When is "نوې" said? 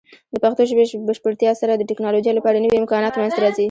2.63-2.79